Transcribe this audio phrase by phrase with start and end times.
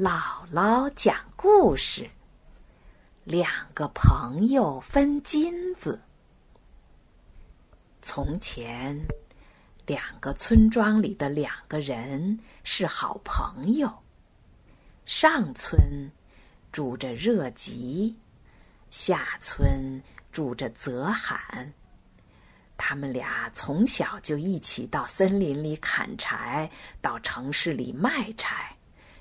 [0.00, 2.08] 姥姥讲故事：
[3.22, 6.00] 两个朋友分金子。
[8.00, 8.98] 从前，
[9.84, 13.92] 两个村庄里的两个人是好朋友。
[15.04, 16.10] 上村
[16.72, 18.16] 住着热吉，
[18.88, 21.70] 下村住着泽罕。
[22.78, 26.70] 他们俩从小就一起到森林里砍柴，
[27.02, 28.74] 到城市里卖柴。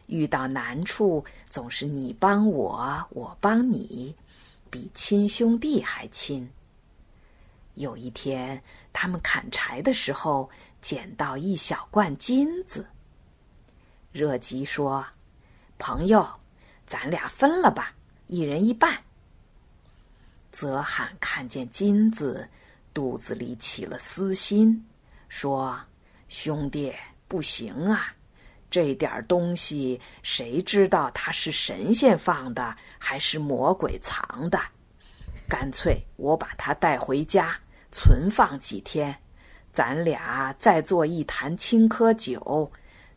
[0.09, 4.13] 遇到难处，总是你帮我，我帮你，
[4.69, 6.49] 比亲兄弟还亲。
[7.75, 10.49] 有一天，他们砍柴的时候，
[10.81, 12.85] 捡到一小罐金子。
[14.11, 15.05] 热吉说
[15.79, 16.27] ：“朋友，
[16.85, 17.93] 咱俩分了吧，
[18.27, 19.01] 一人一半。”
[20.51, 22.49] 泽罕看见金子，
[22.93, 24.83] 肚子里起了私心，
[25.29, 25.79] 说
[26.27, 26.93] ：“兄弟，
[27.27, 28.13] 不行啊。”
[28.69, 34.59] 这点东西，谁知道它是神仙放的还是魔鬼藏的？
[35.47, 37.59] 干脆我把它带回家
[37.91, 39.15] 存放几天，
[39.73, 42.71] 咱俩再做一坛青稞酒，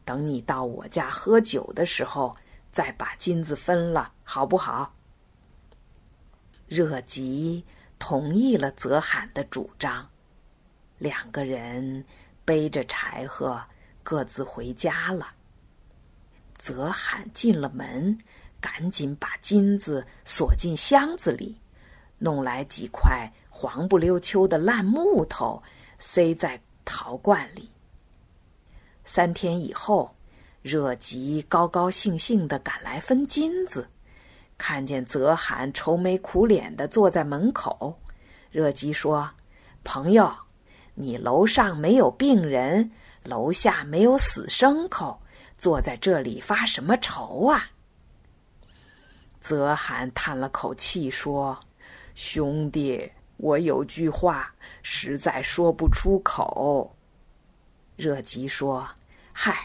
[0.05, 2.35] 等你到我家喝酒的时候，
[2.71, 4.95] 再把金子分了，好不好？
[6.67, 7.63] 热吉
[7.99, 10.09] 同意了泽罕的主张，
[10.97, 12.03] 两个人
[12.47, 13.63] 背着柴禾，
[14.03, 15.29] 各自回家了。
[16.63, 18.17] 泽罕进了门，
[18.61, 21.59] 赶紧把金子锁进箱子里，
[22.19, 25.61] 弄来几块黄不溜秋的烂木头，
[25.99, 27.69] 塞在陶罐里。
[29.05, 30.15] 三天以后，
[30.63, 33.89] 热吉高高兴兴的赶来分金子，
[34.57, 37.99] 看见泽罕愁眉苦脸的坐在门口，
[38.53, 39.29] 热吉说
[39.83, 40.33] ：“朋友，
[40.95, 42.93] 你楼上没有病人，
[43.25, 45.19] 楼下没有死牲口。”
[45.63, 47.71] 坐在这里发什么愁啊？
[49.41, 51.57] 泽罕叹了口气说
[52.17, 54.53] ：“兄弟，我有句话
[54.83, 56.93] 实在说不出口。”
[57.95, 58.91] 热吉说
[59.33, 59.57] ：“嗨，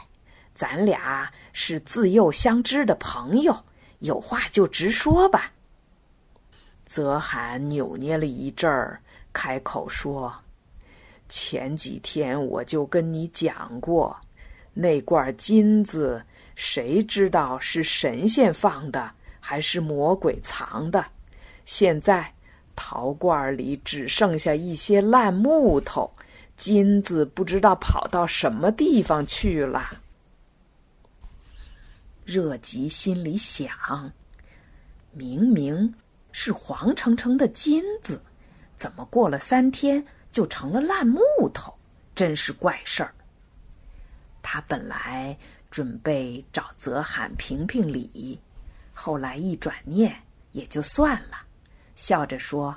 [0.53, 3.65] 咱俩是自幼相知的朋友，
[3.97, 5.51] 有话就直说吧。”
[6.85, 9.01] 泽罕扭捏了一阵儿，
[9.33, 10.31] 开口说
[11.27, 14.15] ：“前几天我就跟你讲过。”
[14.79, 16.23] 那罐金子，
[16.53, 21.03] 谁知道是神仙放的还是魔鬼藏的？
[21.65, 22.31] 现在
[22.75, 26.07] 陶罐里只剩下一些烂木头，
[26.55, 29.99] 金子不知道跑到什么地方去了。
[32.23, 33.67] 热吉心里想：
[35.11, 35.91] 明明
[36.31, 38.21] 是黄澄澄的金子，
[38.75, 41.19] 怎么过了三天就成了烂木
[41.51, 41.73] 头？
[42.13, 43.11] 真是怪事儿。
[44.49, 45.37] 他本来
[45.69, 48.39] 准备找泽罕评评理，
[48.93, 50.17] 后来一转念
[50.53, 51.37] 也就算了，
[51.97, 52.73] 笑着说：“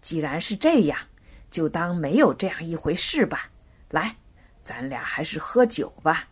[0.00, 0.98] 既然是这样，
[1.50, 3.50] 就当没有这样一回事吧。
[3.90, 4.16] 来，
[4.64, 6.26] 咱俩还是喝酒吧。”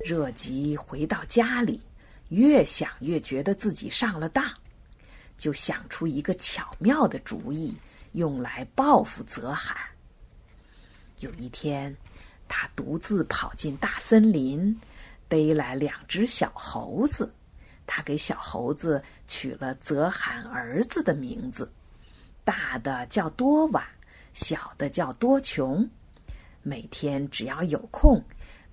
[0.00, 1.82] 热吉回到家里，
[2.30, 4.50] 越想越觉得自己上了当，
[5.36, 7.76] 就想出一个巧妙的主意，
[8.12, 9.76] 用来报复泽罕。
[11.18, 11.94] 有一天。
[12.54, 14.78] 他独自跑进大森林，
[15.26, 17.32] 逮来两只小猴子。
[17.86, 21.72] 他给小猴子取了泽罕儿子的名字，
[22.44, 23.88] 大的叫多瓦，
[24.34, 25.88] 小的叫多琼。
[26.60, 28.22] 每天只要有空，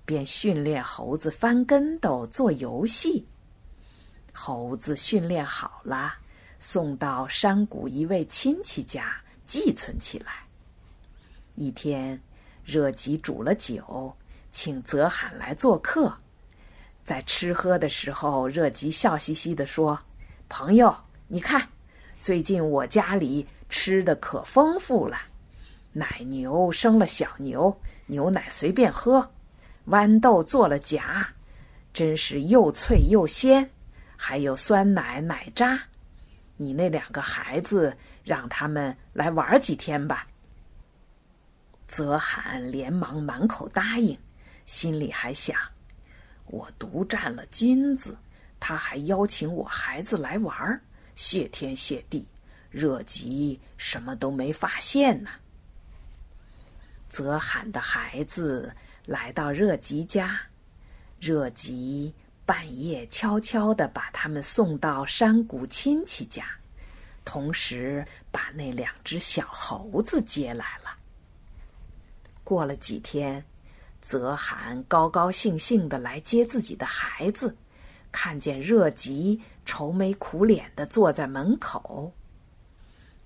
[0.04, 3.26] 便训练猴子翻跟斗、做游戏。
[4.30, 6.12] 猴子训练好了，
[6.58, 9.16] 送到山谷一位亲戚家
[9.46, 10.44] 寄存起来。
[11.56, 12.20] 一天。
[12.70, 14.14] 热吉煮了酒，
[14.52, 16.14] 请泽罕来做客。
[17.04, 19.98] 在吃喝的时候，热吉笑嘻嘻地说
[20.48, 21.66] ：“朋友，你看，
[22.20, 25.18] 最近我家里吃的可丰富了。
[25.92, 27.76] 奶牛生了小牛，
[28.06, 29.20] 牛奶随便喝；
[29.88, 31.02] 豌豆做了荚，
[31.92, 33.68] 真是又脆又鲜。
[34.16, 35.76] 还有酸奶、奶渣。
[36.56, 40.24] 你那两个孩子，让他们来玩几天吧。”
[41.90, 44.16] 泽罕连忙满口答应，
[44.64, 45.58] 心里还想：
[46.46, 48.16] 我独占了金子，
[48.60, 50.80] 他还邀请我孩子来玩儿，
[51.16, 52.24] 谢天谢地。
[52.70, 55.30] 热吉什么都没发现呢。
[57.08, 58.72] 泽罕的孩子
[59.04, 60.40] 来到热吉家，
[61.18, 62.14] 热吉
[62.46, 66.46] 半夜悄悄的把他们送到山谷亲戚家，
[67.24, 70.89] 同时把那两只小猴子接来了。
[72.50, 73.44] 过了几天，
[74.02, 77.56] 泽罕高高兴兴的来接自己的孩子，
[78.10, 82.12] 看见热吉愁眉苦脸的坐在门口。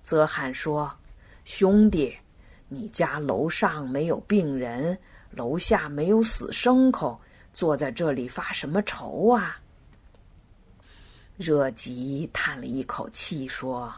[0.03, 0.95] 泽罕说
[1.43, 2.15] ：“兄弟，
[2.69, 4.95] 你家楼上没有病人，
[5.31, 7.19] 楼下没有死牲口，
[7.51, 9.59] 坐在这里发什么愁啊？”
[11.35, 13.91] 热吉叹了一口气说：“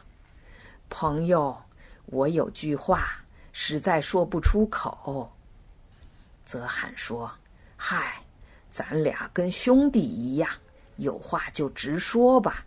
[0.88, 1.54] 朋友，
[2.06, 3.26] 我有句话
[3.60, 5.28] 实在说不出口。”
[6.46, 7.30] 泽罕说
[7.76, 8.22] ：“嗨，
[8.70, 10.48] 咱俩跟兄弟一样，
[10.98, 12.64] 有话就直说吧。”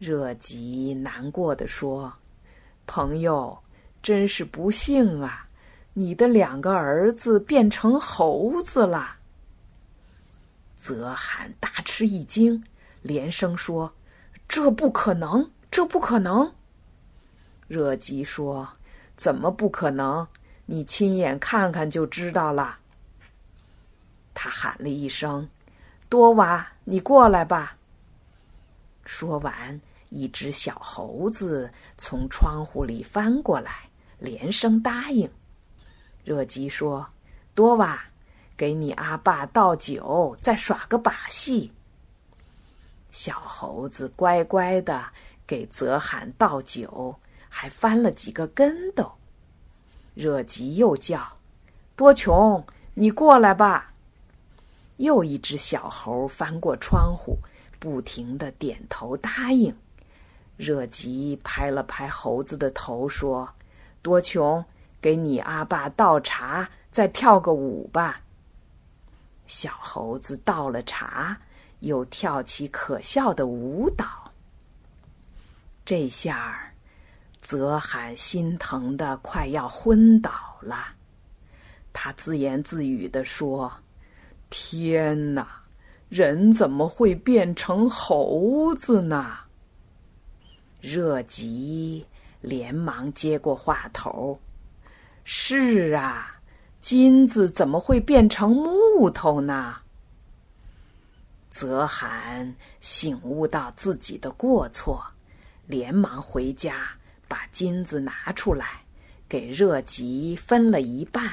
[0.00, 2.12] 热吉难过的说
[2.84, 3.56] ：“朋友，
[4.02, 5.46] 真是不幸啊！
[5.92, 9.18] 你的两个儿子变成猴子了。”
[10.76, 12.60] 泽罕大吃一惊，
[13.02, 13.92] 连声说
[14.48, 16.52] ：“这不可能，这不可能！”
[17.68, 18.68] 热吉说
[19.18, 20.26] ：“怎么不可能？”
[20.64, 22.78] 你亲眼看看就知道了。
[24.34, 25.48] 他喊了一声
[26.08, 27.76] ：“多瓦，你过来吧。”
[29.04, 29.80] 说完，
[30.10, 33.88] 一只小猴子从窗户里翻过来，
[34.18, 35.30] 连声答应。
[36.22, 37.06] 热吉说
[37.54, 38.04] ：“多瓦，
[38.54, 41.72] 给你阿爸倒酒，再耍个把戏。”
[43.10, 45.02] 小猴子乖乖的
[45.46, 47.18] 给泽罕倒酒，
[47.48, 49.10] 还翻了几个跟斗。
[50.14, 51.26] 热吉又叫
[51.94, 52.64] ：“多穷，
[52.94, 53.92] 你过来吧。”
[54.98, 57.38] 又一只小猴翻过窗户，
[57.78, 59.72] 不停的点头答应。
[60.56, 63.48] 热吉拍了拍猴子的头，说
[64.02, 64.64] ：“多穷，
[65.00, 68.20] 给你阿爸倒茶，再跳个舞吧。”
[69.46, 71.40] 小猴子倒了茶，
[71.78, 74.04] 又跳起可笑的舞蹈。
[75.84, 76.67] 这下儿。
[77.48, 80.30] 泽罕心疼的快要昏倒
[80.60, 80.88] 了，
[81.94, 83.72] 他自言自语的说
[84.50, 85.62] ：“天哪，
[86.10, 89.34] 人怎么会变成猴子呢？”
[90.82, 92.06] 热吉
[92.42, 94.38] 连忙接过话头
[95.24, 96.38] ：“是啊，
[96.82, 99.76] 金子怎么会变成木头呢？”
[101.48, 105.02] 泽罕醒悟到自己的过错，
[105.66, 106.90] 连忙回家。
[107.28, 108.82] 把金子拿出来，
[109.28, 111.30] 给热吉分了一半。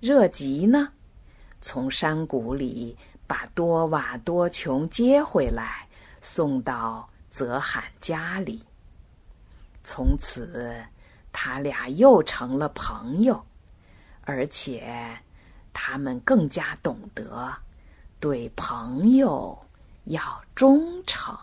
[0.00, 0.88] 热吉呢，
[1.60, 2.96] 从山谷里
[3.26, 5.88] 把多瓦多琼接回来，
[6.20, 8.62] 送到泽罕家里。
[9.82, 10.82] 从此，
[11.32, 13.44] 他俩又成了朋友，
[14.22, 15.18] 而且
[15.72, 17.52] 他们更加懂得
[18.20, 19.56] 对朋友
[20.04, 21.36] 要忠诚。